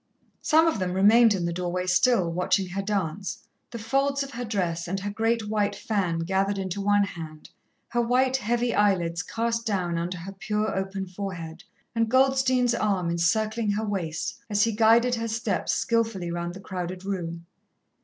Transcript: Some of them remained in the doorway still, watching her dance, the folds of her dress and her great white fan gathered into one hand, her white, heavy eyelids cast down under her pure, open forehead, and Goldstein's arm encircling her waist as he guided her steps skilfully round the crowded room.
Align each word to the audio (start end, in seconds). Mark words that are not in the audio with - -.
Some 0.41 0.65
of 0.65 0.79
them 0.79 0.93
remained 0.93 1.35
in 1.35 1.45
the 1.45 1.53
doorway 1.53 1.85
still, 1.85 2.31
watching 2.31 2.69
her 2.69 2.81
dance, 2.81 3.45
the 3.69 3.77
folds 3.77 4.23
of 4.23 4.31
her 4.31 4.43
dress 4.43 4.87
and 4.87 4.99
her 5.01 5.11
great 5.11 5.47
white 5.47 5.75
fan 5.75 6.17
gathered 6.21 6.57
into 6.57 6.81
one 6.81 7.03
hand, 7.03 7.51
her 7.89 8.01
white, 8.01 8.37
heavy 8.37 8.73
eyelids 8.73 9.21
cast 9.21 9.63
down 9.63 9.99
under 9.99 10.17
her 10.17 10.31
pure, 10.31 10.75
open 10.75 11.05
forehead, 11.05 11.63
and 11.93 12.09
Goldstein's 12.09 12.73
arm 12.73 13.11
encircling 13.11 13.69
her 13.73 13.85
waist 13.85 14.39
as 14.49 14.63
he 14.63 14.71
guided 14.71 15.13
her 15.13 15.27
steps 15.27 15.71
skilfully 15.73 16.31
round 16.31 16.55
the 16.55 16.61
crowded 16.61 17.05
room. 17.05 17.45